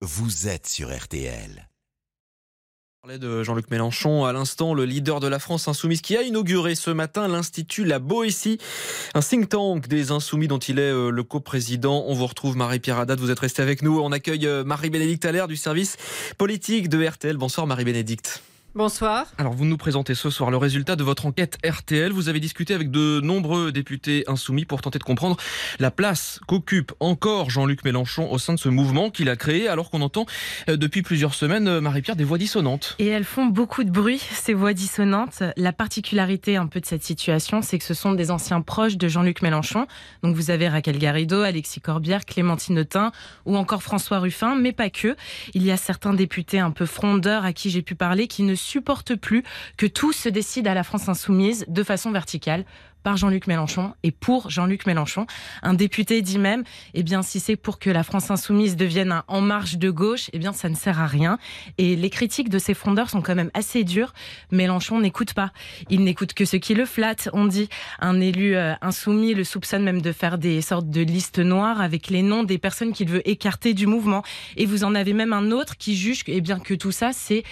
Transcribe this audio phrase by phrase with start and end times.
[0.00, 1.68] vous êtes sur RTL.
[3.00, 6.22] On parlait de Jean-Luc Mélenchon à l'instant, le leader de la France insoumise qui a
[6.22, 8.58] inauguré ce matin l'Institut La Boétie,
[9.14, 12.04] un think tank des insoumis dont il est euh, le coprésident.
[12.06, 14.00] On vous retrouve Marie-Pierre Haddad, vous êtes resté avec nous.
[14.00, 15.96] On accueille euh, Marie-Bénédicte Allaire du service
[16.38, 17.36] politique de RTL.
[17.36, 18.42] Bonsoir Marie-Bénédicte.
[18.74, 19.26] Bonsoir.
[19.38, 22.12] Alors vous nous présentez ce soir le résultat de votre enquête RTL.
[22.12, 25.38] Vous avez discuté avec de nombreux députés insoumis pour tenter de comprendre
[25.78, 29.90] la place qu'occupe encore Jean-Luc Mélenchon au sein de ce mouvement qu'il a créé alors
[29.90, 30.26] qu'on entend
[30.68, 32.94] euh, depuis plusieurs semaines, euh, Marie-Pierre, des voix dissonantes.
[32.98, 35.42] Et elles font beaucoup de bruit, ces voix dissonantes.
[35.56, 39.08] La particularité un peu de cette situation, c'est que ce sont des anciens proches de
[39.08, 39.86] Jean-Luc Mélenchon.
[40.22, 43.12] Donc vous avez Raquel Garrido, Alexis Corbière, Clémentine Autain
[43.46, 45.16] ou encore François Ruffin, mais pas que.
[45.54, 48.57] Il y a certains députés un peu frondeurs à qui j'ai pu parler qui ne
[48.58, 49.42] supporte plus
[49.76, 52.64] que tout se décide à la France insoumise de façon verticale
[53.02, 55.26] par Jean-Luc Mélenchon et pour Jean-Luc Mélenchon.
[55.62, 59.24] Un député dit même, eh bien, si c'est pour que la France insoumise devienne un
[59.28, 61.38] en marche de gauche, eh bien, ça ne sert à rien.
[61.78, 64.12] Et les critiques de ces frondeurs sont quand même assez dures.
[64.50, 65.52] Mélenchon n'écoute pas.
[65.90, 67.28] Il n'écoute que ce qui le flatte.
[67.32, 67.68] On dit
[68.00, 72.08] un élu euh, insoumis le soupçonne même de faire des sortes de listes noires avec
[72.08, 74.22] les noms des personnes qu'il veut écarter du mouvement.
[74.56, 77.44] Et vous en avez même un autre qui juge, eh bien, que tout ça, c'est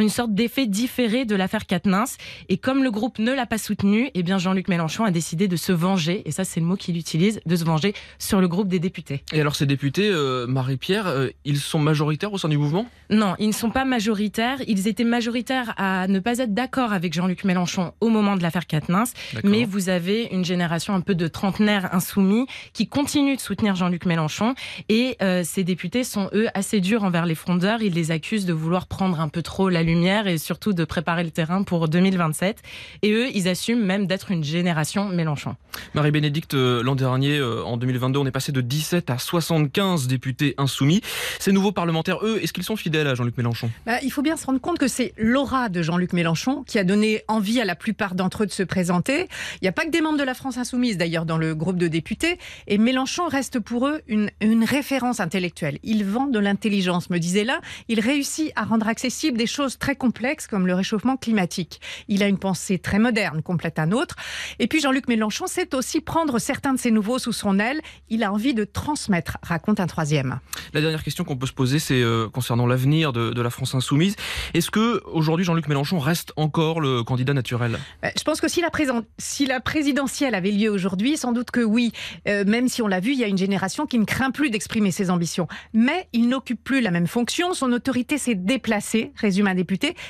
[0.00, 2.04] une sorte d'effet différé de l'affaire Katnins.
[2.48, 5.56] Et comme le groupe ne l'a pas soutenu, eh bien Jean-Luc Mélenchon a décidé de
[5.56, 8.68] se venger, et ça c'est le mot qu'il utilise, de se venger sur le groupe
[8.68, 9.22] des députés.
[9.32, 12.86] Et alors ces députés, euh, Marie-Pierre, euh, ils sont majoritaires au sein du mouvement?
[13.10, 14.58] Non, ils ne sont pas majoritaires.
[14.66, 18.66] Ils étaient majoritaires à ne pas être d'accord avec Jean-Luc Mélenchon au moment de l'affaire
[18.66, 19.04] Katnins.
[19.44, 24.06] Mais vous avez une génération un peu de trentenaires insoumis qui continuent de soutenir Jean-Luc
[24.06, 24.54] Mélenchon.
[24.88, 27.82] Et euh, ces députés sont eux assez durs envers les frondeurs.
[27.82, 31.24] Ils les accusent de vouloir prendre un peu trop la lumière et surtout de préparer
[31.24, 32.62] le terrain pour 2027.
[33.02, 35.56] Et eux, ils assument même d'être une génération Mélenchon.
[35.94, 40.54] Marie-Bénédicte, euh, l'an dernier, euh, en 2022, on est passé de 17 à 75 députés
[40.58, 41.00] insoumis.
[41.38, 43.70] Ces nouveaux parlementaires, eux, est-ce qu'ils sont fidèles à Jean-Luc Mélenchon?
[43.86, 46.84] Bah, Il faut bien se rendre compte que c'est l'aura de Jean-Luc Mélenchon qui a
[46.84, 49.28] donné envie à la plupart d'entre eux de se présenter.
[49.60, 51.76] Il n'y a pas que des membres de la France insoumise, d'ailleurs, dans le groupe
[51.76, 52.38] de députés.
[52.66, 55.78] Et Mélenchon reste pour eux une, une référence intellectuelle.
[55.82, 57.60] Il vend de l'intelligence, me disait là.
[57.88, 61.80] Il réussit à rendre accessible des choses très complexes comme le réchauffement climatique.
[62.08, 64.16] Il a une pensée très moderne, complète un autre.
[64.58, 67.80] Et puis Jean-Luc Mélenchon sait aussi prendre certains de ses nouveaux sous son aile.
[68.08, 70.40] Il a envie de transmettre, raconte un troisième.
[70.72, 74.16] La dernière question qu'on peut se poser, c'est euh, concernant l'avenir de, la France insoumise.
[74.54, 77.78] Est-ce que aujourd'hui Jean-Luc Mélenchon reste encore le candidat naturel?
[78.04, 78.70] Euh, Je pense que si la,
[79.18, 81.92] si la présidentielle avait lieu aujourd'hui, sans doute que oui.
[82.28, 84.50] Euh, même si on l'a vu, il y a une génération qui ne craint plus
[84.50, 85.46] d'exprimer ses ambitions.
[85.72, 87.54] Mais il n'occupe plus la même fonction.
[87.54, 89.64] Son autorité s'est déplacée, résume un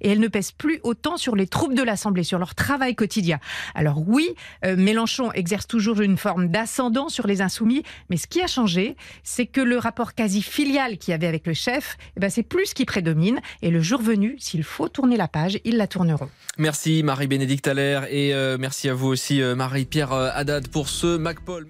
[0.00, 3.38] et elle ne pèse plus autant sur les troupes de l'Assemblée, sur leur travail quotidien.
[3.74, 4.34] Alors oui,
[4.64, 9.46] Mélenchon exerce toujours une forme d'ascendant sur les insoumis, mais ce qui a changé, c'est
[9.46, 12.66] que le rapport quasi filial qu'il y avait avec le chef, eh ben c'est plus
[12.66, 13.40] ce qui prédomine.
[13.62, 16.28] Et le jour venu, s'il faut tourner la page, ils la tourneront.
[16.58, 21.16] Merci Marie-Bénédicte Allaire et euh, merci à vous aussi euh, Marie-Pierre euh, Haddad pour ce
[21.16, 21.68] MacPaul.